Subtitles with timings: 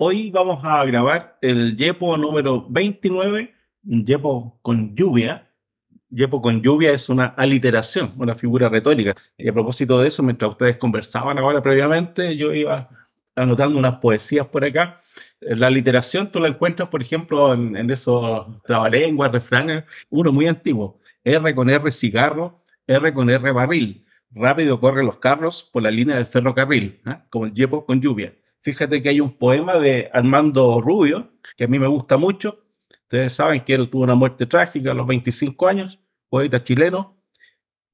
[0.00, 3.52] Hoy vamos a grabar el Yepo número 29,
[3.84, 5.50] un Yepo con lluvia.
[6.08, 9.16] Yepo con lluvia es una aliteración, una figura retórica.
[9.36, 12.88] Y a propósito de eso, mientras ustedes conversaban ahora previamente, yo iba
[13.34, 15.00] anotando unas poesías por acá.
[15.40, 21.00] La literación tú la encuentras, por ejemplo, en, en esos trabalenguas, refranes, uno muy antiguo.
[21.24, 24.06] R con R cigarro, R con R barril.
[24.30, 27.16] Rápido corren los carros por la línea del ferrocarril, ¿eh?
[27.30, 28.32] como el yepo con lluvia.
[28.68, 32.66] Fíjate que hay un poema de Armando Rubio, que a mí me gusta mucho.
[33.04, 37.16] Ustedes saben que él tuvo una muerte trágica a los 25 años, poeta chileno.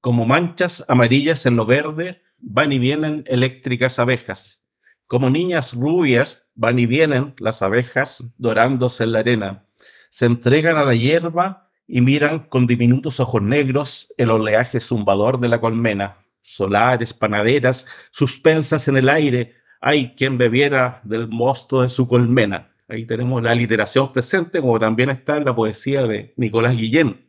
[0.00, 4.66] Como manchas amarillas en lo verde, van y vienen eléctricas abejas.
[5.06, 9.68] Como niñas rubias, van y vienen las abejas dorándose en la arena.
[10.10, 15.50] Se entregan a la hierba y miran con diminutos ojos negros el oleaje zumbador de
[15.50, 16.26] la colmena.
[16.40, 22.70] Solares, panaderas, suspensas en el aire, hay quien bebiera del mosto de su colmena.
[22.88, 27.28] Ahí tenemos la literación presente, como también está en la poesía de Nicolás Guillén.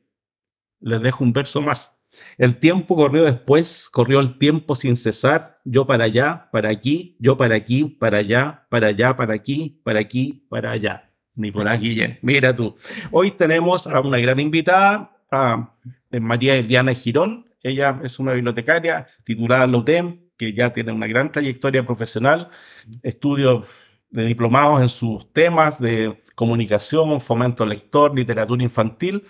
[0.80, 2.00] Les dejo un verso más.
[2.38, 7.36] El tiempo corrió después, corrió el tiempo sin cesar, yo para allá, para aquí, yo
[7.36, 11.12] para aquí, para allá, para allá, para aquí, para aquí, para allá.
[11.36, 12.78] Nicolás Guillén, mira tú.
[13.12, 15.74] Hoy tenemos a una gran invitada, a
[16.10, 17.48] María Eliana Girón.
[17.62, 22.50] Ella es una bibliotecaria titulada LOTEM, que ya tiene una gran trayectoria profesional,
[23.04, 23.68] estudios
[24.10, 29.26] de diplomados en sus temas de comunicación, fomento lector, literatura infantil.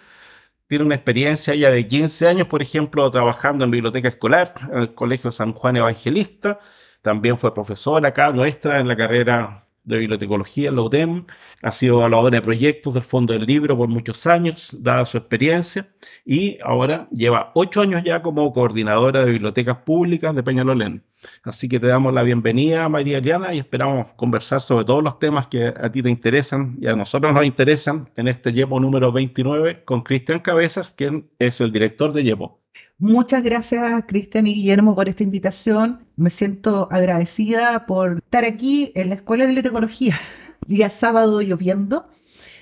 [0.68, 4.94] Tiene una experiencia ya de 15 años, por ejemplo, trabajando en biblioteca escolar en el
[4.96, 6.60] Colegio San Juan Evangelista.
[7.02, 11.26] También fue profesora acá nuestra en la carrera de bibliotecología en la UTEM,
[11.64, 15.90] ha sido evaluadora de proyectos del Fondo del Libro por muchos años, dada su experiencia,
[16.26, 21.04] y ahora lleva ocho años ya como coordinadora de bibliotecas públicas de Peñalolén.
[21.44, 25.48] Así que te damos la bienvenida, María Eliana, y esperamos conversar sobre todos los temas
[25.48, 29.84] que a ti te interesan y a nosotros nos interesan en este YEPO número 29
[29.84, 32.60] con Cristian Cabezas, quien es el director de YEPO.
[32.98, 36.08] Muchas gracias, Cristian y Guillermo, por esta invitación.
[36.16, 40.18] Me siento agradecida por estar aquí en la Escuela de Bibliotecología,
[40.68, 42.08] día sábado lloviendo,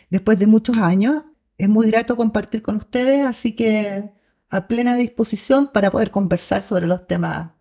[0.10, 1.24] después de muchos años.
[1.58, 4.12] Es muy grato compartir con ustedes, así que
[4.50, 7.52] a plena disposición para poder conversar sobre los temas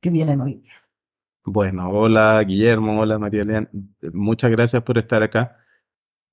[0.00, 0.62] que vienen hoy.
[1.44, 3.68] Bueno, hola Guillermo, hola María Elena.
[4.12, 5.56] Muchas gracias por estar acá.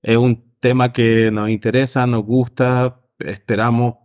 [0.02, 3.96] Es un tema que nos interesa, nos gusta, esperamos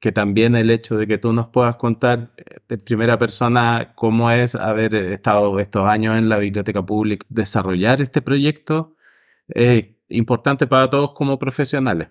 [0.00, 4.30] que también el hecho de que tú nos puedas contar eh, de primera persona cómo
[4.30, 8.96] es haber estado estos años en la biblioteca pública, desarrollar este proyecto,
[9.48, 12.08] es importante para todos como profesionales.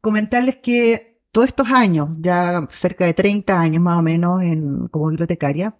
[0.00, 5.08] Comentarles que todos estos años, ya cerca de 30 años más o menos en, como
[5.08, 5.76] bibliotecaria,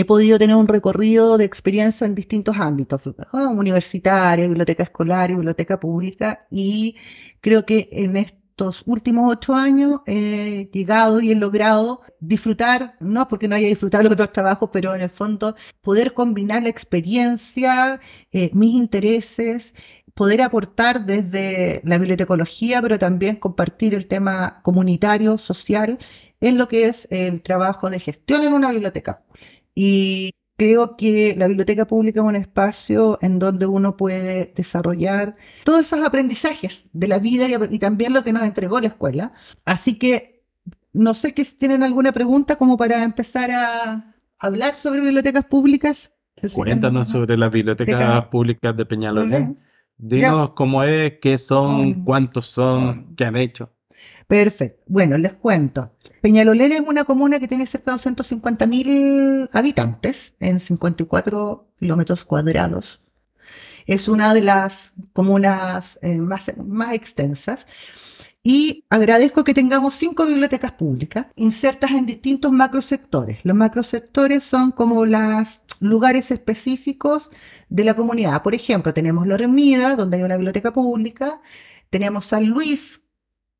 [0.00, 6.40] he podido tener un recorrido de experiencia en distintos ámbitos, universitaria, biblioteca escolar, biblioteca pública,
[6.50, 6.96] y
[7.40, 13.48] creo que en estos últimos ocho años he llegado y he logrado disfrutar, no porque
[13.48, 18.00] no haya disfrutado los otros trabajos, pero en el fondo poder combinar la experiencia,
[18.32, 19.74] eh, mis intereses,
[20.14, 25.98] poder aportar desde la bibliotecología, pero también compartir el tema comunitario, social,
[26.40, 29.22] en lo que es el trabajo de gestión en una biblioteca.
[29.80, 35.82] Y Creo que la biblioteca pública es un espacio en donde uno puede desarrollar todos
[35.82, 39.32] esos aprendizajes de la vida y, también lo que nos entregó la escuela.
[39.64, 40.42] Así que
[40.92, 46.10] no sé que si tienen alguna pregunta como para empezar a hablar sobre bibliotecas públicas.
[46.52, 49.60] Cuéntanos sobre las bibliotecas públicas de Peñalolén.
[49.96, 53.70] Dinos cómo es, qué son, cuántos son, qué han hecho.
[54.28, 54.84] Perfecto.
[54.86, 55.90] Bueno, les cuento.
[56.20, 63.00] Peñalolén es una comuna que tiene cerca de 250.000 habitantes en 54 kilómetros cuadrados.
[63.86, 66.46] Es una de las comunas eh, más,
[66.92, 67.66] extensas.
[68.42, 73.38] Y agradezco que tengamos cinco bibliotecas públicas insertas en distintos macrosectores.
[73.44, 77.30] Los macrosectores son como los lugares específicos
[77.70, 78.42] de la comunidad.
[78.42, 81.40] Por ejemplo, tenemos La Remida, donde hay una biblioteca pública.
[81.90, 83.00] Tenemos San Luis,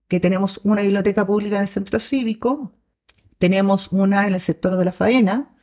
[0.09, 2.73] que tenemos una biblioteca pública en el centro cívico,
[3.39, 5.55] tenemos una en el sector de la faena,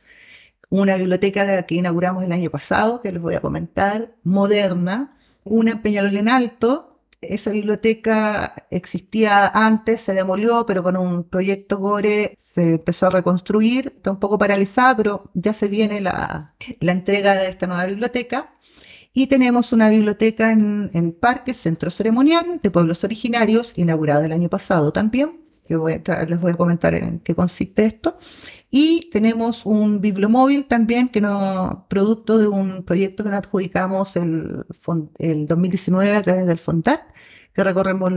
[0.70, 5.82] una biblioteca que inauguramos el año pasado, que les voy a comentar, moderna, una en
[5.82, 12.74] Peñalol en Alto, esa biblioteca existía antes, se demolió, pero con un proyecto Gore se
[12.74, 17.48] empezó a reconstruir, está un poco paralizada, pero ya se viene la, la entrega de
[17.48, 18.54] esta nueva biblioteca.
[19.18, 24.50] Y tenemos una biblioteca en, en Parque, Centro Ceremonial de Pueblos Originarios, inaugurada el año
[24.50, 25.40] pasado también.
[25.66, 25.74] que
[26.28, 28.18] les voy a comentar en qué consiste esto.
[28.70, 34.66] Y tenemos un bibliomóvil también, que no, producto de un proyecto que nos adjudicamos el,
[35.18, 37.00] el 2019 a través del FONDAT,
[37.54, 38.12] que recorremos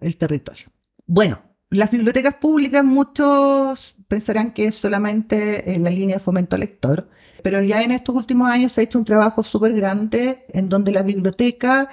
[0.00, 0.68] el territorio.
[1.04, 1.42] Bueno,
[1.74, 7.08] las bibliotecas públicas, muchos pensarán que es solamente en la línea de fomento lector,
[7.42, 10.92] pero ya en estos últimos años se ha hecho un trabajo súper grande en donde
[10.92, 11.88] la biblioteca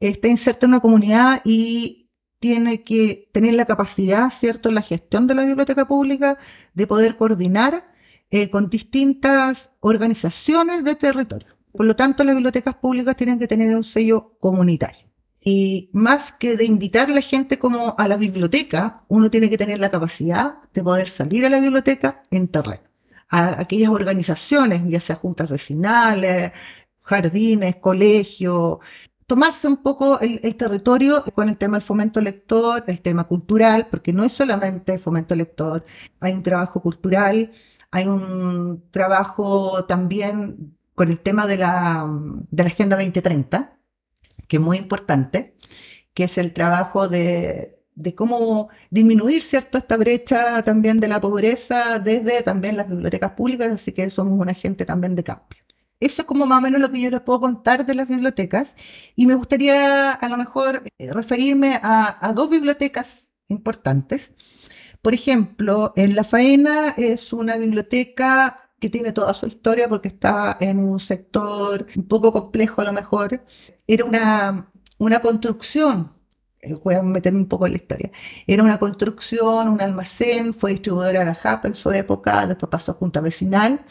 [0.00, 5.26] está inserta en una comunidad y tiene que tener la capacidad, ¿cierto?, en la gestión
[5.26, 6.36] de la biblioteca pública
[6.74, 7.90] de poder coordinar
[8.30, 11.56] eh, con distintas organizaciones de territorio.
[11.72, 15.03] Por lo tanto, las bibliotecas públicas tienen que tener un sello comunitario.
[15.44, 19.58] Y más que de invitar a la gente como a la biblioteca, uno tiene que
[19.58, 22.82] tener la capacidad de poder salir a la biblioteca en terreno.
[23.30, 26.52] A aquellas organizaciones, ya sea juntas vecinales,
[27.00, 28.78] jardines, colegios,
[29.26, 33.88] tomarse un poco el, el territorio con el tema del fomento lector, el tema cultural,
[33.90, 35.84] porque no es solamente fomento lector,
[36.20, 37.52] hay un trabajo cultural,
[37.90, 42.08] hay un trabajo también con el tema de la,
[42.50, 43.73] de la Agenda 2030,
[44.48, 45.56] que es muy importante,
[46.14, 51.98] que es el trabajo de, de cómo disminuir cierto esta brecha también de la pobreza
[51.98, 55.64] desde también las bibliotecas públicas, así que somos un agente también de cambio.
[56.00, 58.74] Eso es como más o menos lo que yo les puedo contar de las bibliotecas
[59.16, 64.32] y me gustaría a lo mejor eh, referirme a, a dos bibliotecas importantes.
[65.00, 70.58] Por ejemplo, en La Faena es una biblioteca que tiene toda su historia porque está
[70.60, 73.42] en un sector un poco complejo a lo mejor.
[73.86, 76.12] Era una, una construcción,
[76.60, 78.10] eh, voy a meterme un poco en la historia,
[78.46, 82.92] era una construcción, un almacén, fue distribuidora de la JAP en su época, después pasó
[82.92, 83.86] a Junta Vecinal.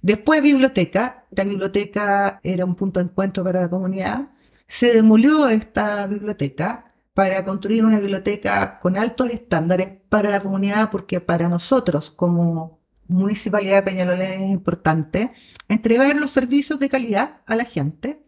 [0.00, 4.30] Después biblioteca, la biblioteca era un punto de encuentro para la comunidad.
[4.66, 11.20] Se demolió esta biblioteca para construir una biblioteca con altos estándares para la comunidad, porque
[11.20, 12.79] para nosotros como
[13.10, 15.32] Municipalidad de Peñalolén es importante
[15.68, 18.24] entregar los servicios de calidad a la gente.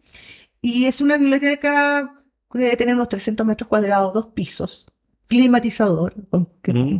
[0.61, 2.13] Y es una biblioteca
[2.51, 4.85] que debe tener unos 300 metros cuadrados, dos pisos,
[5.27, 6.99] climatizador, con, Mm.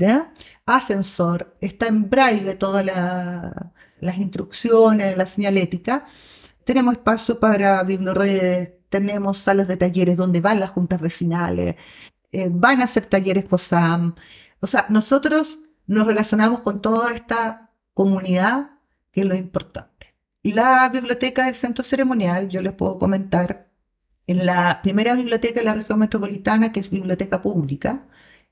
[0.65, 6.05] ascensor, está en braille todas la- las instrucciones, la señalética.
[6.63, 11.75] Tenemos espacio para biblioredes, tenemos salas de talleres donde van las juntas vecinales,
[12.31, 14.15] eh, van a hacer talleres COSAM.
[14.61, 18.71] O sea, nosotros nos relacionamos con toda esta comunidad,
[19.11, 20.15] que es lo importante.
[20.43, 23.69] La biblioteca del centro ceremonial, yo les puedo comentar,
[24.27, 28.07] en la primera biblioteca de la región metropolitana, que es biblioteca pública,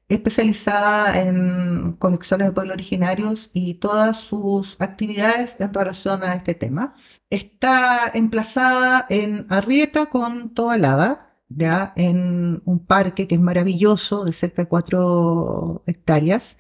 [0.10, 6.96] especializada en colecciones de pueblos originarios y todas sus actividades en relación a este tema.
[7.30, 14.64] Está emplazada en Arrieta con Tobalaba, ya en un parque que es maravilloso, de cerca
[14.64, 16.58] de cuatro hectáreas,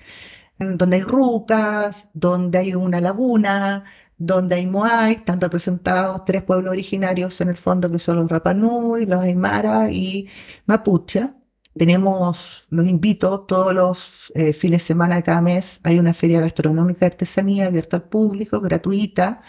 [0.61, 3.83] donde hay rucas, donde hay una laguna,
[4.17, 9.05] donde hay moai, están representados tres pueblos originarios en el fondo que son los Rapanui,
[9.05, 10.29] los Aymara y
[10.65, 11.33] Mapuche.
[11.73, 16.41] Tenemos, los invito, todos los eh, fines de semana de cada mes hay una feria
[16.41, 19.41] gastronómica de artesanía abierta al público, gratuita,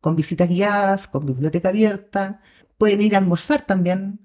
[0.00, 2.40] con visitas guiadas, con biblioteca abierta.
[2.82, 4.18] Pueden ir a almorzar también.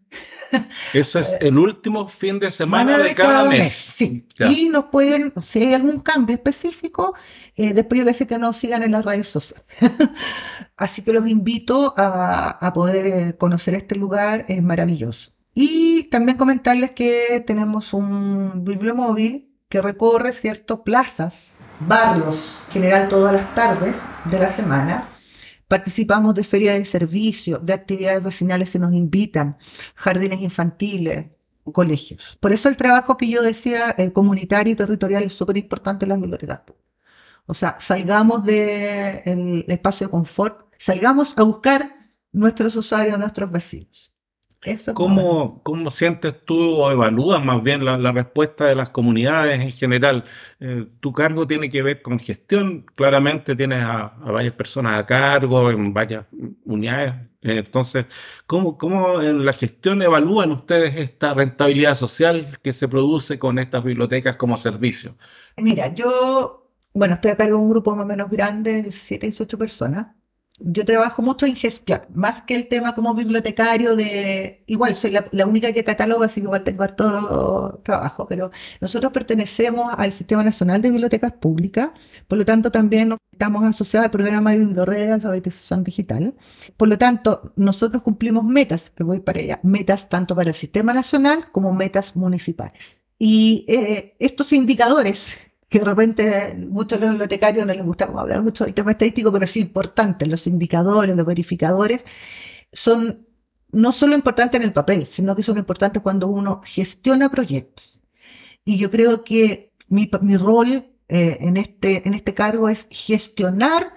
[0.91, 3.71] Eso es el último fin de semana de cada mes.
[3.71, 4.25] Sí.
[4.35, 4.47] Ya.
[4.47, 7.13] Y nos pueden, si hay algún cambio específico,
[7.55, 9.63] eh, después yo les que nos sigan en las redes sociales.
[10.75, 15.33] Así que los invito a, a poder eh, conocer este lugar, es maravilloso.
[15.53, 23.33] Y también comentarles que tenemos un bibliomóvil que recorre ciertas plazas, barrios, en general todas
[23.33, 25.09] las tardes de la semana.
[25.67, 29.57] Participamos de ferias de servicio, de actividades vecinales se nos invitan,
[29.95, 31.27] jardines infantiles,
[31.71, 32.37] colegios.
[32.39, 36.09] Por eso el trabajo que yo decía, el comunitario y territorial, es súper importante en
[36.09, 36.61] las bibliotecas.
[37.45, 41.95] O sea, salgamos del espacio de confort, salgamos a buscar
[42.31, 44.11] nuestros usuarios, nuestros vecinos.
[44.63, 49.61] Eso ¿Cómo, cómo sientes tú o evalúas más bien la, la respuesta de las comunidades
[49.61, 50.23] en general?
[50.59, 55.05] Eh, tu cargo tiene que ver con gestión, claramente tienes a, a varias personas a
[55.05, 56.25] cargo en varias
[56.65, 57.13] unidades.
[57.43, 58.07] Eh, entonces,
[58.47, 63.83] ¿cómo, ¿cómo en la gestión evalúan ustedes esta rentabilidad social que se produce con estas
[63.83, 65.15] bibliotecas como servicio?
[65.57, 69.27] Mira, yo, bueno, estoy a cargo de un grupo más o menos grande, de 7
[69.27, 70.15] y 8 personas.
[70.59, 75.25] Yo trabajo mucho en gestión, más que el tema como bibliotecario de, igual soy la,
[75.31, 78.49] la única que cataloga, así que igual tengo harto trabajo, pero
[78.81, 81.91] nosotros pertenecemos al Sistema Nacional de Bibliotecas Públicas,
[82.27, 86.35] por lo tanto también estamos asociados al programa de Bibliored de alfabetización digital.
[86.75, 90.91] Por lo tanto, nosotros cumplimos metas, que voy para allá, metas tanto para el Sistema
[90.91, 92.99] Nacional como metas municipales.
[93.19, 95.37] Y eh, estos indicadores,
[95.69, 99.45] que de repente muchos los bibliotecarios no les gusta hablar mucho del tema estadístico, pero
[99.45, 102.05] es importante, los indicadores, los verificadores,
[102.71, 103.27] son
[103.71, 108.01] no solo importantes en el papel, sino que son importantes cuando uno gestiona proyectos.
[108.63, 110.67] Y yo creo que mi, rol
[111.09, 113.93] eh, en, este, en este cargo es gestionar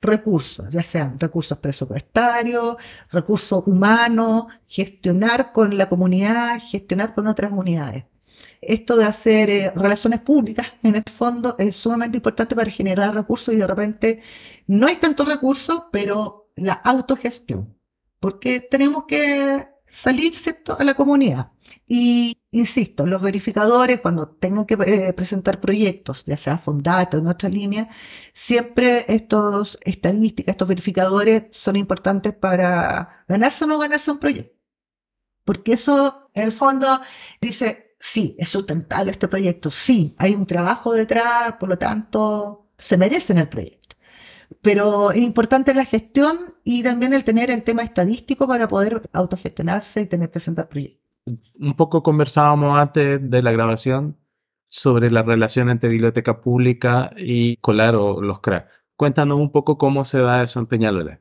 [0.00, 2.76] recursos, ya sean recursos presupuestarios,
[3.10, 8.04] recursos humanos, gestionar con la comunidad, gestionar con otras unidades.
[8.60, 13.54] Esto de hacer eh, relaciones públicas, en el fondo, es sumamente importante para generar recursos
[13.54, 14.22] y de repente
[14.66, 17.78] no hay tantos recursos, pero la autogestión,
[18.20, 20.32] porque tenemos que salir
[20.78, 21.52] a la comunidad.
[21.86, 27.28] Y insisto, los verificadores, cuando tengan que eh, presentar proyectos, ya sea Fondata o en
[27.28, 27.88] otra línea,
[28.32, 34.56] siempre estos estadísticas, estos verificadores son importantes para ganarse o no ganarse un proyecto.
[35.44, 37.00] Porque eso, en el fondo,
[37.40, 42.96] dice, sí, es sustentable este proyecto, sí, hay un trabajo detrás, por lo tanto, se
[42.96, 43.96] merecen el proyecto.
[44.62, 50.00] Pero es importante la gestión y también el tener el tema estadístico para poder autogestionarse
[50.02, 51.08] y tener presentar proyectos
[51.58, 54.16] un poco conversábamos antes de la grabación
[54.64, 58.68] sobre la relación entre biblioteca pública y Colar o los CRA.
[58.96, 61.20] Cuéntanos un poco cómo se da eso en Peñalolén.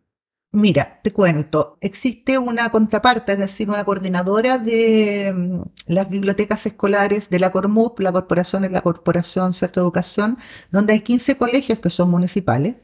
[0.59, 5.61] Mira, te cuento, existe una contraparte, es decir, una coordinadora de mm,
[5.93, 10.39] las bibliotecas escolares de la CORMUP, la corporación es la Corporación Cierta Educación,
[10.71, 12.75] donde hay 15 colegios que son municipales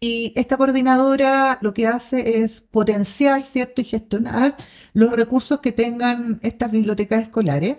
[0.00, 3.80] y esta coordinadora lo que hace es potenciar, ¿cierto?
[3.80, 4.56] Y gestionar
[4.92, 7.78] los recursos que tengan estas bibliotecas escolares.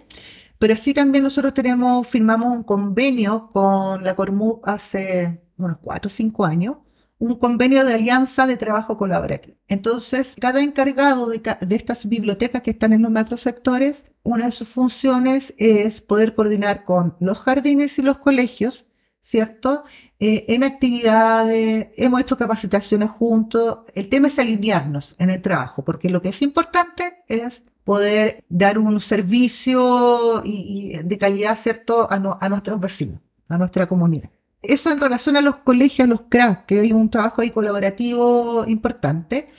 [0.57, 6.11] Pero así también nosotros tenemos, firmamos un convenio con la Cormu hace unos cuatro o
[6.11, 6.77] cinco años,
[7.19, 9.57] un convenio de alianza de trabajo colaborativo.
[9.67, 14.69] Entonces, cada encargado de, de, estas bibliotecas que están en los macrosectores, una de sus
[14.69, 18.87] funciones es poder coordinar con los jardines y los colegios,
[19.21, 19.83] ¿cierto?
[20.19, 23.79] Eh, en actividades, hemos hecho capacitaciones juntos.
[23.95, 28.77] El tema es alinearnos en el trabajo, porque lo que es importante es poder dar
[28.79, 34.29] un servicio de calidad, ¿cierto?, a, a, nuestros vecinos, a nuestra comunidad.
[34.61, 38.65] Eso en relación a los colegios, a los CRAS, que hay un trabajo ahí colaborativo
[38.67, 39.49] importante,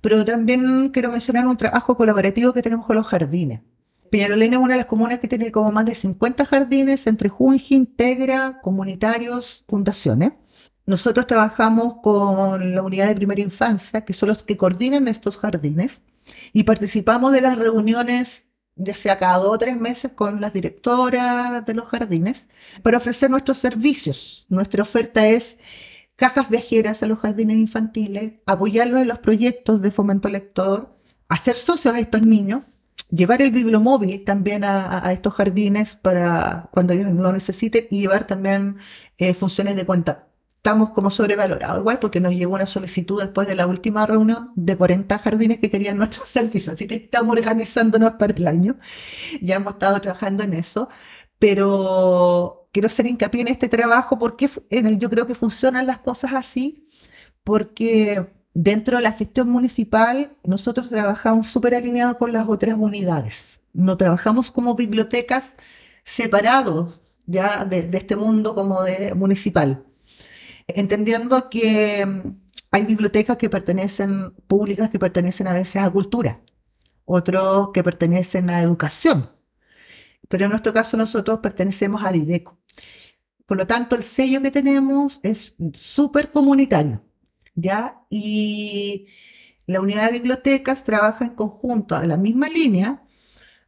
[0.00, 3.60] pero también quiero mencionar un trabajo colaborativo que tenemos con los jardines.
[4.10, 7.74] Peñalolén es una de las comunas que tiene como más de 50 jardines entre Junji,
[7.74, 10.34] Integra, comunitarios, fundaciones.
[10.86, 16.02] Nosotros trabajamos con la unidad de primera infancia, que son los que coordinan estos jardines,
[16.52, 18.43] y participamos de las reuniones,
[18.76, 22.48] ya sea cada dos o tres meses, con las directoras de los jardines,
[22.82, 24.46] para ofrecer nuestros servicios.
[24.48, 25.58] Nuestra oferta es
[26.16, 30.96] cajas viajeras a los jardines infantiles, apoyarlos en los proyectos de fomento lector,
[31.28, 32.62] hacer socios a estos niños
[33.10, 38.78] llevar el bibliomóvil también a, estos jardines para cuando ellos lo necesiten y llevar también
[39.18, 40.28] eh, funciones de cuenta.
[40.64, 44.78] Estamos como sobrevalorados igual porque nos llegó una solicitud después de la última reunión de
[44.78, 48.78] 40 jardines que querían nuestros servicios, así que estamos organizándonos para el año.
[49.42, 50.88] Ya hemos estado trabajando en eso,
[51.38, 55.98] pero quiero hacer hincapié en este trabajo porque en el, yo creo que funcionan las
[55.98, 56.86] cosas así,
[57.44, 63.60] porque Dentro de la gestión municipal, nosotros trabajamos súper alineados con las otras unidades.
[63.72, 65.54] No trabajamos como bibliotecas
[66.04, 69.84] separados ya de, este mundo como de municipal.
[70.66, 76.42] Entendiendo que mm, hay bibliotecas que pertenecen, públicas que pertenecen a veces a cultura,
[77.04, 79.30] otros que pertenecen a educación.
[80.28, 82.58] Pero en nuestro caso nosotros pertenecemos a DIDECO.
[83.46, 87.02] Por lo tanto, el sello que tenemos es súper comunitario.
[87.54, 88.04] ¿ya?
[88.10, 89.06] Y
[89.66, 93.04] la unidad de bibliotecas trabaja en conjunto a la misma línea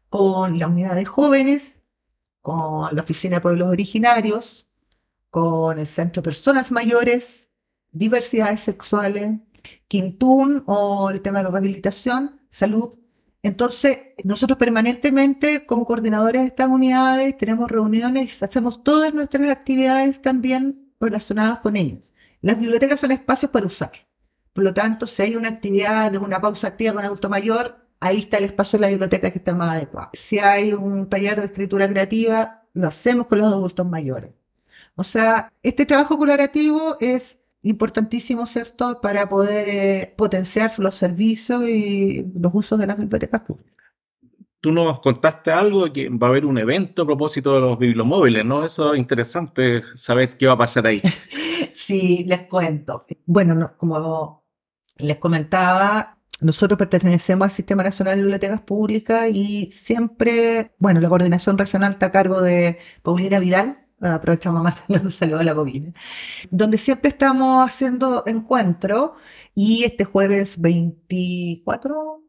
[0.08, 1.80] con la unidad de jóvenes,
[2.42, 4.65] con la oficina de pueblos originarios,
[5.36, 7.50] con el centro personas mayores,
[7.92, 9.32] diversidades sexuales,
[9.86, 12.98] Quintún o el tema de la rehabilitación, salud.
[13.42, 20.90] Entonces, nosotros permanentemente como coordinadores de estas unidades tenemos reuniones, hacemos todas nuestras actividades también
[21.00, 22.14] relacionadas con ellos.
[22.40, 23.92] Las bibliotecas son espacios para usar.
[24.54, 28.20] Por lo tanto, si hay una actividad de una pausa activa con adulto mayor, ahí
[28.20, 30.08] está el espacio de la biblioteca que está más adecuado.
[30.14, 34.30] Si hay un taller de escritura creativa, lo hacemos con los adultos mayores.
[34.96, 42.24] O sea, este trabajo colaborativo es importantísimo, ¿cierto?, para poder eh, potenciar los servicios y
[42.34, 43.76] los usos de las bibliotecas públicas
[44.66, 47.78] tú nos contaste algo de que va a haber un evento a propósito de los
[47.78, 48.64] bibliomóviles, ¿no?
[48.64, 51.00] Eso es interesante saber qué va a pasar ahí.
[51.72, 53.04] sí, les cuento.
[53.26, 54.44] Bueno, como
[54.96, 61.56] les comentaba, nosotros pertenecemos al Sistema Nacional de Bibliotecas Públicas y siempre, bueno, la coordinación
[61.56, 65.92] regional está a cargo de Paulina Vidal, aprovechamos más un saludo a la Paulina,
[66.50, 69.12] donde siempre estamos haciendo encuentros
[69.54, 72.22] y este jueves 24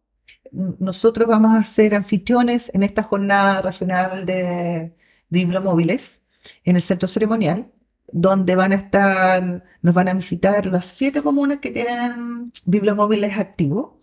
[0.52, 4.96] nosotros vamos a ser anfitriones en esta jornada regional de,
[5.30, 6.22] bibliomóviles
[6.64, 7.72] en el centro ceremonial,
[8.12, 13.94] donde van a estar, nos van a visitar las siete comunas que tienen bibliomóviles activos.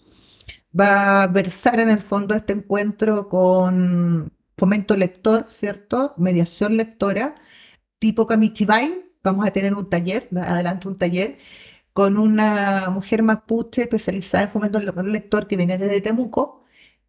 [0.78, 6.14] Va a versar en el fondo este encuentro con fomento lector, ¿cierto?
[6.18, 7.34] Mediación lectora,
[7.98, 9.12] tipo Kamichibai.
[9.22, 11.38] Vamos a tener un taller, adelante un taller,
[11.92, 16.64] con una mujer mapuche especializada en fomento lector que viene desde Temuco,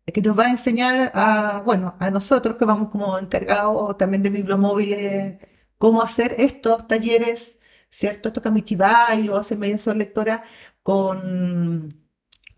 [0.06, 4.30] que nos va a enseñar a, bueno, a nosotros que vamos como encargados también de
[4.30, 5.38] bibliomóviles,
[5.78, 7.60] cómo hacer estos talleres,
[7.90, 8.30] ¿cierto?
[8.30, 10.44] Estos camichibay o hacer mediación lectora
[10.84, 11.90] con,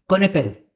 [0.08, 0.67] con EPEL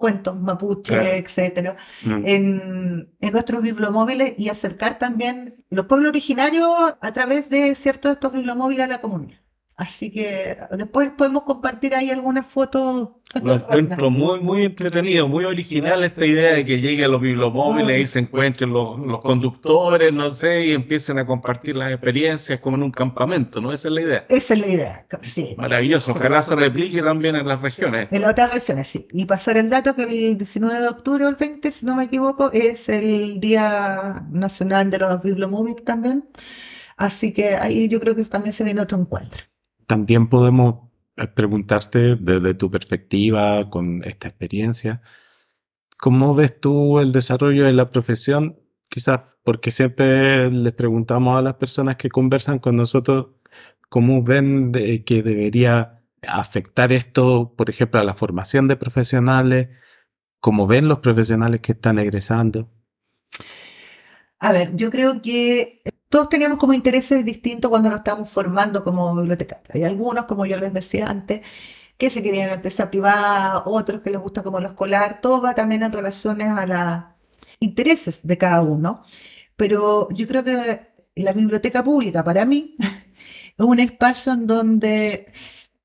[0.00, 2.22] cuentos mapuche, etcétera, mm.
[2.24, 6.68] en, en, nuestros bibliomóviles y acercar también los pueblos originarios
[7.00, 9.39] a través de ciertos estos bibliomóviles a la comunidad.
[9.80, 13.08] Así que después podemos compartir ahí algunas fotos.
[13.42, 18.04] Lo encuentro muy, muy entretenido, muy original esta idea de que lleguen los bibliomóviles y
[18.04, 22.82] se encuentren los, los, conductores, no sé, y empiecen a compartir las experiencias como en
[22.82, 23.72] un campamento, ¿no?
[23.72, 24.26] Esa es la idea.
[24.28, 25.54] Esa es la idea, sí.
[25.56, 28.12] Maravilloso, ojalá se replique también en las regiones.
[28.12, 29.08] En las otras regiones, sí.
[29.12, 32.04] Y pasar el dato que el 19 de octubre o el 20, si no me
[32.04, 36.28] equivoco, es el Día Nacional de los Bibliomóviles también.
[36.98, 39.49] Así que ahí yo creo que también se viene otro encuentro.
[39.90, 45.02] También podemos eh, preguntarte desde tu perspectiva con esta experiencia,
[45.98, 48.60] ¿cómo ves tú el desarrollo de la profesión?
[48.88, 53.30] Quizás porque siempre les preguntamos a las personas que conversan con nosotros
[53.88, 59.70] cómo ven que debería afectar esto, por ejemplo, a la formación de profesionales,
[60.38, 62.70] cómo ven los profesionales que están egresando.
[64.38, 69.14] A ver, yo creo que todos teníamos como intereses distintos cuando nos estábamos formando como
[69.16, 69.70] bibliotecarios.
[69.74, 71.46] Hay algunos, como yo les decía antes,
[71.98, 75.54] que se querían en empresa privada, otros que les gusta como lo escolar, todo va
[75.54, 77.04] también en relaciones a los
[77.60, 79.04] intereses de cada uno.
[79.56, 82.74] Pero yo creo que la biblioteca pública para mí
[83.58, 85.26] es un espacio en donde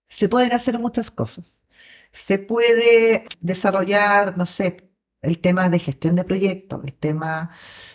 [0.06, 1.64] se pueden hacer muchas cosas.
[2.12, 4.78] Se puede desarrollar, no sé,
[5.22, 7.52] el tema de gestión de proyectos, el tema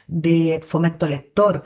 [0.06, 1.64] de fomento lector,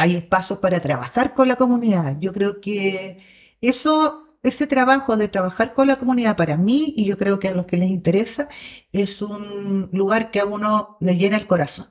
[0.00, 2.16] hay espacios para trabajar con la comunidad.
[2.20, 3.22] Yo creo que
[3.60, 7.54] eso, ese trabajo de trabajar con la comunidad para mí, y yo creo que a
[7.54, 8.48] los que les interesa,
[8.92, 11.90] es un lugar que a uno le llena el corazón.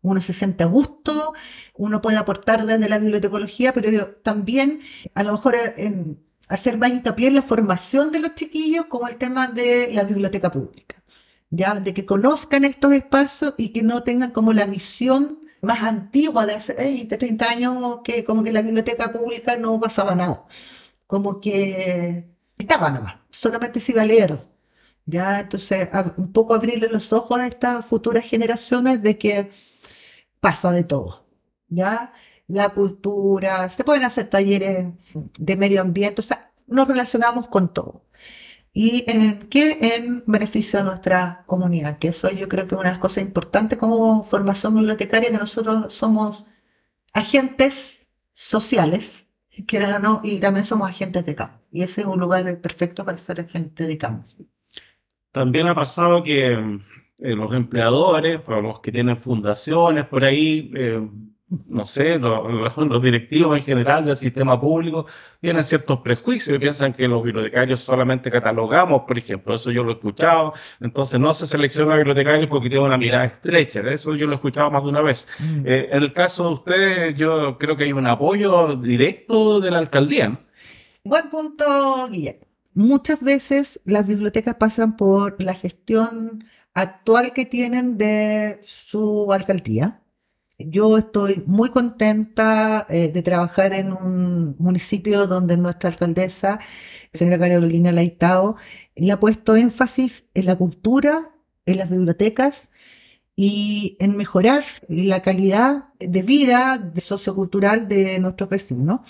[0.00, 1.34] Uno se siente a gusto,
[1.74, 4.80] uno puede aportar desde la bibliotecología, pero también
[5.14, 5.54] a lo mejor
[6.48, 10.50] hacer más hincapié en la formación de los chiquillos como el tema de la biblioteca
[10.50, 11.02] pública.
[11.50, 16.46] Ya, de que conozcan estos espacios y que no tengan como la visión más antigua
[16.46, 20.44] de hace 30 años que como que en la biblioteca pública no pasaba nada.
[21.06, 24.46] Como que estaba nomás, solamente se iba a leer.
[25.06, 29.50] Ya, entonces, un poco abrirle los ojos a estas futuras generaciones de que
[30.40, 31.26] pasa de todo.
[31.68, 32.12] Ya,
[32.46, 34.86] la cultura, se pueden hacer talleres
[35.38, 38.07] de medio ambiente, o sea, nos relacionamos con todo
[38.80, 42.90] y en qué en beneficio de nuestra comunidad, que eso yo creo que es una
[42.90, 46.46] de las cosas importantes como formación bibliotecaria, que nosotros somos
[47.12, 49.26] agentes sociales,
[49.66, 53.18] que no, y también somos agentes de campo, y ese es un lugar perfecto para
[53.18, 54.32] ser agente de campo.
[55.32, 61.04] También ha pasado que eh, los empleadores, los que tienen fundaciones por ahí, eh,
[61.50, 65.06] no sé, los, directivos en general del sistema público
[65.40, 69.92] tienen ciertos prejuicios y piensan que los bibliotecarios solamente catalogamos, por ejemplo, eso yo lo
[69.92, 74.32] he escuchado, entonces no se selecciona bibliotecarios porque tienen una mirada estrecha, eso yo lo
[74.32, 75.26] he escuchado más de una vez.
[75.38, 75.66] Mm.
[75.66, 79.78] Eh, en el caso de ustedes, yo creo que hay un apoyo directo de la
[79.78, 80.38] alcaldía.
[81.02, 82.46] Buen punto, Guillermo.
[82.74, 90.02] Muchas veces las bibliotecas pasan por la gestión actual que tienen de su alcaldía
[90.58, 96.58] yo estoy muy contenta eh, de trabajar en un municipio donde nuestra alcaldesa,
[97.12, 98.56] señora Carolina Laitao,
[98.96, 101.30] le ha puesto énfasis en la cultura,
[101.64, 102.70] en las bibliotecas
[103.36, 109.00] y en mejorar la calidad de vida sociocultural de nuestros vecinos.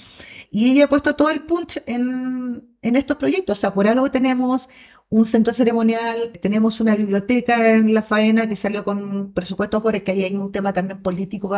[0.50, 3.56] Y ella ha puesto todo el punch en, en estos proyectos.
[3.56, 4.68] O sea, por algo tenemos
[5.10, 10.10] un centro ceremonial, tenemos una biblioteca en La Faena que salió con presupuestos por que
[10.10, 11.50] ahí hay un tema también político,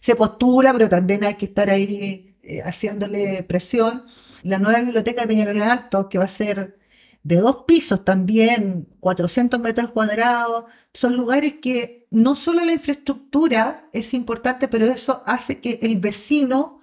[0.00, 4.04] se postula, pero también hay que estar ahí eh, haciéndole presión.
[4.42, 6.78] La nueva biblioteca de Peñalolén Alto, que va a ser
[7.22, 10.64] de dos pisos también, 400 metros cuadrados.
[10.92, 16.80] Son lugares que no solo la infraestructura es importante, pero eso hace que el vecino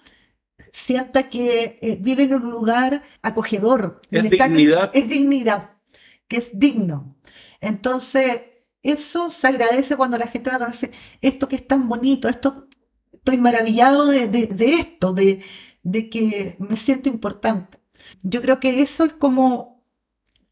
[0.71, 3.99] sienta que eh, vive en un lugar acogedor.
[4.12, 4.91] Es dignidad.
[4.93, 5.71] Es dignidad,
[6.30, 7.18] que es digno.
[7.62, 8.42] Entonces,
[8.84, 12.68] eso se agradece cuando la gente conoce esto que es tan bonito, esto,
[13.13, 15.44] estoy maravillado de, de- de esto, de,
[15.84, 17.80] de que me siento importante.
[18.24, 19.84] Yo creo que eso es como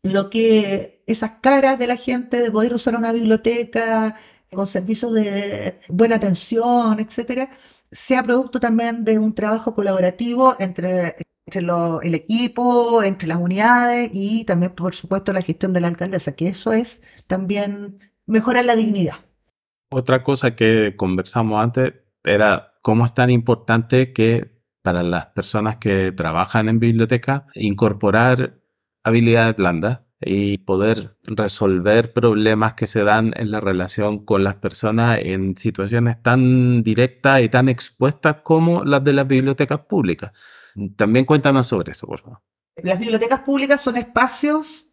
[0.03, 4.15] lo que esas caras de la gente de poder usar una biblioteca
[4.51, 7.49] con servicios de buena atención, etcétera,
[7.91, 14.73] sea producto también de un trabajo colaborativo entre, el equipo, entre las unidades y también,
[14.73, 19.15] por supuesto, la gestión de la alcaldesa, que eso es también mejorar la dignidad.
[19.89, 26.11] Otra cosa que conversamos antes era cómo es tan importante que para las personas que
[26.11, 28.59] trabajan en biblioteca incorporar
[29.03, 35.19] habilidades blandas y poder resolver problemas que se dan en la relación con las personas
[35.21, 40.31] en situaciones tan directas y tan expuestas como las de las bibliotecas públicas.
[40.95, 42.41] También cuéntanos sobre eso, por favor.
[42.77, 44.87] Las bibliotecas públicas son espacios,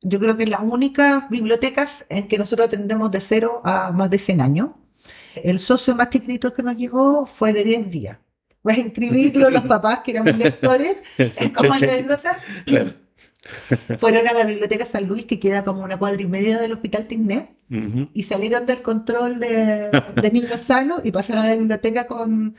[0.00, 4.18] yo creo que las únicas bibliotecas en que nosotros atendemos de cero a más de
[4.18, 4.70] 100 años.
[5.36, 8.18] El socio más chiquitito que nos llegó fue de 10 días.
[8.62, 12.40] Vas a inscribirlo los papás que éramos lectores, es como anécdota.
[12.66, 13.01] Claro.
[13.98, 17.06] Fueron a la biblioteca San Luis, que queda como una cuadra y media del Hospital
[17.08, 17.56] Tigné,
[18.12, 22.54] y salieron del control de, de niños sanos y pasaron a la biblioteca con,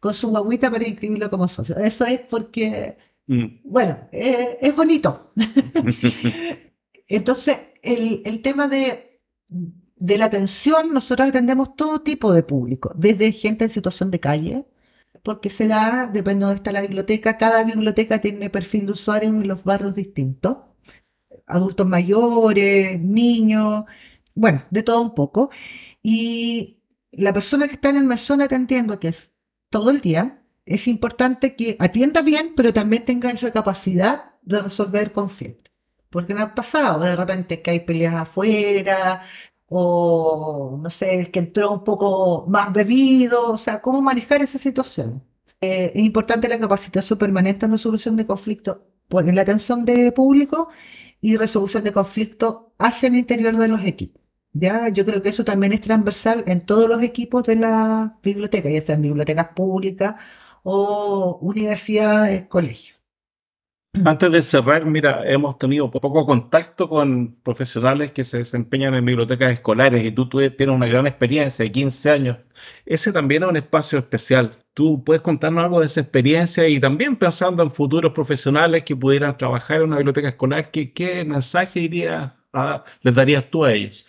[0.00, 1.76] con su guaguita para inscribirlo como socio.
[1.78, 2.96] Eso es porque
[3.28, 3.60] Mm.
[3.64, 5.28] bueno, eh, es bonito.
[7.08, 13.32] Entonces, el, el tema de, de la atención, nosotros atendemos todo tipo de público, desde
[13.32, 14.66] gente en situación de calle,
[15.26, 19.34] porque se da, depende de dónde está la biblioteca, cada biblioteca tiene perfil de usuarios
[19.34, 20.58] en los barrios distintos,
[21.48, 23.86] adultos mayores, niños,
[24.36, 25.50] bueno, de todo un poco.
[26.00, 26.78] Y
[27.10, 29.32] la persona que está en el mesón atendiendo, que es
[29.68, 35.10] todo el día, es importante que atienda bien, pero también tenga esa capacidad de resolver
[35.10, 35.74] conflictos.
[36.08, 39.22] Porque no ha pasado de repente que hay peleas afuera,
[39.68, 44.58] o no sé, el que entró un poco más bebido, o sea, cómo manejar esa
[44.58, 45.24] situación.
[45.60, 48.78] Eh, es importante la capacitación permanente en resolución de conflictos,
[49.10, 50.68] en la atención de público
[51.20, 54.22] y resolución de conflictos hacia el interior de los equipos.
[54.52, 58.70] Ya, yo creo que eso también es transversal en todos los equipos de la biblioteca,
[58.70, 60.20] ya sean bibliotecas públicas
[60.62, 62.95] o universidades, colegios.
[64.04, 69.52] Antes de cerrar, mira, hemos tenido poco contacto con profesionales que se desempeñan en bibliotecas
[69.52, 72.36] escolares y tú, tú tienes una gran experiencia de 15 años.
[72.84, 74.50] Ese también es un espacio especial.
[74.74, 79.36] ¿Tú puedes contarnos algo de esa experiencia y también pensando en futuros profesionales que pudieran
[79.36, 84.06] trabajar en una biblioteca escolar, ¿qué, qué mensaje dirías a- les darías tú a ellos?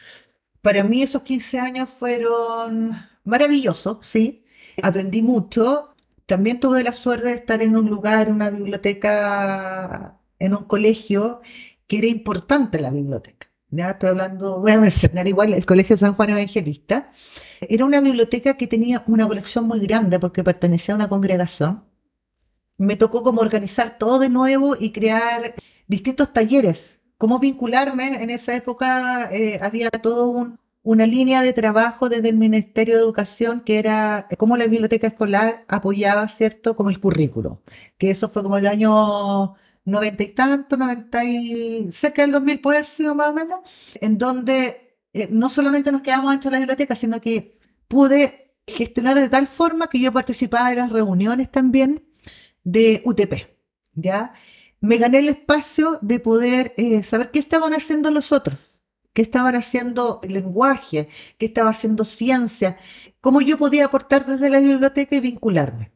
[0.61, 4.43] Para mí esos 15 años fueron maravillosos, sí.
[4.81, 5.93] Aprendí mucho.
[6.27, 11.41] También tuve la suerte de estar en un lugar, una biblioteca, en un colegio,
[11.87, 13.47] que era importante la biblioteca.
[13.69, 17.11] Ya estoy hablando, voy a mencionar igual el Colegio San Juan Evangelista.
[17.61, 21.85] Era una biblioteca que tenía una colección muy grande porque pertenecía a una congregación.
[22.77, 25.55] Me tocó como organizar todo de nuevo y crear
[25.87, 26.99] distintos talleres.
[27.17, 32.37] Cómo vincularme en esa época, eh, había todo un, una línea de trabajo desde el
[32.37, 37.61] Ministerio de Educación que era cómo la biblioteca escolar apoyaba, ¿cierto?, como el currículo.
[37.97, 42.83] Que eso fue como el año noventa y tanto, noventa y cerca del 2000 puede
[42.83, 43.59] sido más o menos,
[43.99, 49.15] en donde eh, no solamente nos quedamos dentro de la biblioteca, sino que pude gestionar
[49.15, 52.05] de tal forma que yo participaba de las reuniones también
[52.63, 53.33] de UTP,
[53.93, 54.31] ¿ya?
[54.79, 58.76] Me gané el espacio de poder eh, saber qué estaban haciendo los otros,
[59.17, 62.77] qué estaban haciendo lenguaje, qué estaba haciendo ciencia,
[63.19, 65.91] cómo yo podía aportar desde la biblioteca y vincularme.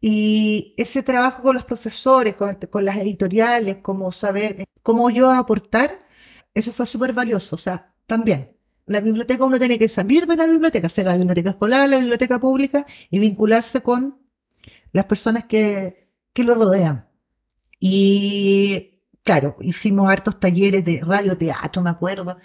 [0.00, 5.96] Y ese trabajo con los profesores, con, las editoriales, como saber eh, cómo yo aportar,
[6.54, 7.54] eso fue súper valioso.
[7.54, 11.50] O sea, también, la biblioteca uno tiene que salir de la biblioteca, sea la biblioteca
[11.50, 14.18] escolar, la biblioteca pública, y vincularse con
[14.90, 17.08] las personas que, que lo rodean.
[17.78, 18.93] Y
[19.24, 22.36] claro, hicimos hartos talleres de radioteatro, me acuerdo,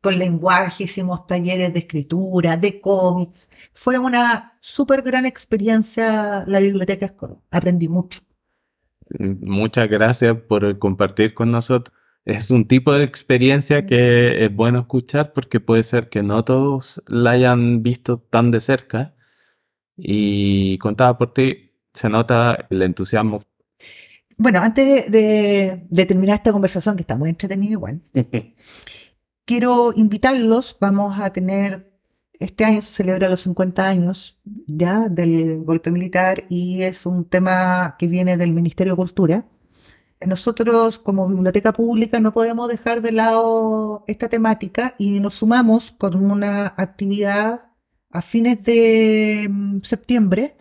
[0.00, 3.50] con lenguaje, hicimos talleres de escritura, de cómics.
[3.72, 7.38] Fue una súper gran experiencia la biblioteca escolar.
[7.50, 8.20] Aprendí mucho.
[9.18, 11.96] Muchas gracias por compartir con nosotros.
[12.24, 17.02] Es un tipo de experiencia que es bueno escuchar porque puede ser que no todos
[17.08, 19.14] la hayan visto tan de cerca.
[19.96, 23.42] Y contaba por ti, se nota el entusiasmo.
[24.42, 28.02] Bueno, antes de, de terminar esta conversación, que está muy entretenida igual,
[29.44, 31.92] quiero invitarlos, vamos a tener,
[32.40, 37.94] este año se celebra los 50 años ya del golpe militar y es un tema
[38.00, 39.46] que viene del Ministerio de Cultura.
[40.26, 46.16] Nosotros como biblioteca pública no podemos dejar de lado esta temática y nos sumamos con
[46.16, 47.70] una actividad
[48.10, 50.56] a fines de mm, septiembre,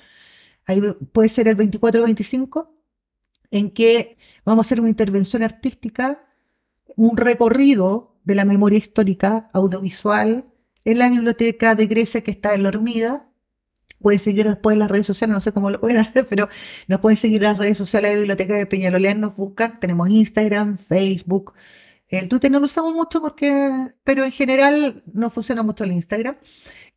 [0.67, 2.80] ahí puede ser el 24 o 25,
[3.51, 6.25] en que vamos a hacer una intervención artística,
[6.95, 10.51] un recorrido de la memoria histórica audiovisual
[10.85, 13.27] en la biblioteca de Grecia que está en la Hormida.
[13.99, 16.49] Pueden seguir después en las redes sociales, no sé cómo lo pueden hacer, pero
[16.87, 20.09] nos pueden seguir en las redes sociales de la Biblioteca de Peñalolén, nos buscan, tenemos
[20.09, 21.53] Instagram, Facebook.
[22.11, 26.35] El Twitter no lo usamos mucho porque, pero en general no funciona mucho el Instagram.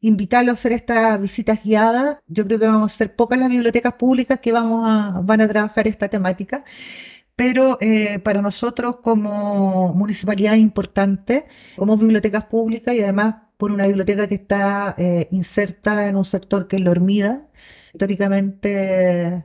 [0.01, 2.19] Invitarlos a hacer estas visitas guiadas.
[2.27, 5.49] Yo creo que vamos a ser pocas las bibliotecas públicas que vamos a, van a
[5.49, 6.65] trabajar esta temática
[7.37, 11.45] pero eh, para nosotros como municipalidad es importante,
[11.77, 16.69] como bibliotecas públicas y además por una biblioteca que está eh, inserta en un sector
[16.69, 17.49] que es la Hormida,
[17.93, 19.45] históricamente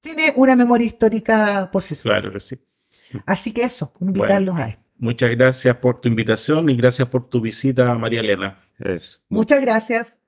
[0.00, 2.20] tiene una memoria histórica por sí sola.
[2.20, 2.58] Claro que sí.
[3.26, 4.81] Así que eso, invitarlos a esto.
[5.02, 8.60] Muchas gracias por tu invitación y gracias por tu visita, María Elena.
[9.28, 10.20] Muchas gracias.